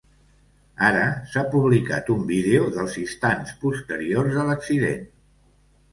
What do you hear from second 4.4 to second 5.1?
a l’accident.